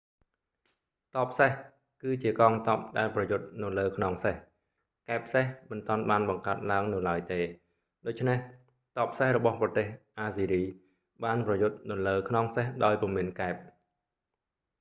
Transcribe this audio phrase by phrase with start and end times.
[1.15, 1.51] ទ័ពសេះ
[2.03, 4.35] គឺជាកងទ័ពដែលប្រយុទ្ធនៅលើខ្នងសេះ
[5.09, 7.39] កែបសេះមិនទាន់បានបង្កើតឡើងនៅឡើយទេ
[8.07, 8.37] ដូច្នេះ
[8.97, 9.85] ទ័ពសេះរបស់ប្រទេស
[10.19, 10.63] អាស្ស៊ីរី
[11.23, 13.55] បានប្រយុទ្ធនៅលើខ្នងសេះដោយពុំមានកែប